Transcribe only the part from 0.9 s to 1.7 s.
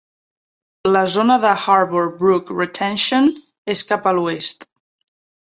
La zona de